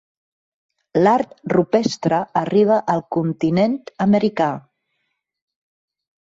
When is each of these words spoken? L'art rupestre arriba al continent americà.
L'art 1.03 1.35
rupestre 1.53 2.23
arriba 2.41 2.79
al 2.95 3.05
continent 3.19 3.79
americà. 4.09 4.51